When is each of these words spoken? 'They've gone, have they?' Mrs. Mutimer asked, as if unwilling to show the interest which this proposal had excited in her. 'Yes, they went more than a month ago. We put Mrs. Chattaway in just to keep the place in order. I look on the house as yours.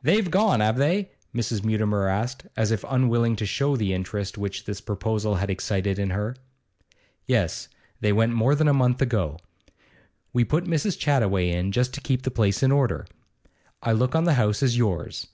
'They've 0.00 0.30
gone, 0.30 0.60
have 0.60 0.78
they?' 0.78 1.10
Mrs. 1.34 1.62
Mutimer 1.62 2.08
asked, 2.08 2.46
as 2.56 2.70
if 2.70 2.86
unwilling 2.88 3.36
to 3.36 3.44
show 3.44 3.76
the 3.76 3.92
interest 3.92 4.38
which 4.38 4.64
this 4.64 4.80
proposal 4.80 5.34
had 5.34 5.50
excited 5.50 5.98
in 5.98 6.08
her. 6.08 6.34
'Yes, 7.26 7.68
they 8.00 8.10
went 8.10 8.32
more 8.32 8.54
than 8.54 8.66
a 8.68 8.72
month 8.72 9.02
ago. 9.02 9.38
We 10.32 10.42
put 10.42 10.64
Mrs. 10.64 10.98
Chattaway 10.98 11.50
in 11.52 11.70
just 11.70 11.92
to 11.92 12.00
keep 12.00 12.22
the 12.22 12.30
place 12.30 12.62
in 12.62 12.72
order. 12.72 13.06
I 13.82 13.92
look 13.92 14.14
on 14.14 14.24
the 14.24 14.32
house 14.40 14.62
as 14.62 14.78
yours. 14.78 15.26